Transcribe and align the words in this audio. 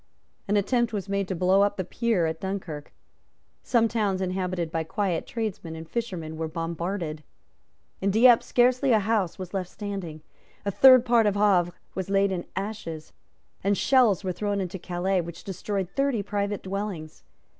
An 0.47 0.57
attempt 0.57 0.93
was 0.93 1.07
made 1.07 1.27
to 1.27 1.35
blow 1.35 1.61
up 1.61 1.77
the 1.77 1.83
pier 1.83 2.25
at 2.25 2.41
Dunkirk. 2.41 2.91
Some 3.61 3.87
towns 3.87 4.19
inhabited 4.19 4.71
by 4.71 4.83
quiet 4.83 5.27
tradesmen 5.27 5.75
and 5.75 5.87
fishermen 5.87 6.37
were 6.37 6.47
bombarded. 6.47 7.21
In 8.01 8.09
Dieppe 8.09 8.41
scarcely 8.41 8.93
a 8.93 8.99
house 8.99 9.37
was 9.37 9.53
left 9.53 9.69
standing; 9.69 10.23
a 10.65 10.71
third 10.71 11.05
part 11.05 11.27
of 11.27 11.35
Havre 11.35 11.75
was 11.93 12.09
laid 12.09 12.31
in 12.31 12.45
ashes; 12.55 13.13
and 13.63 13.77
shells 13.77 14.23
were 14.23 14.33
thrown 14.33 14.59
into 14.59 14.79
Calais 14.79 15.21
which 15.21 15.43
destroyed 15.43 15.87
thirty 15.91 16.23
private 16.23 16.63
dwellings. 16.63 17.21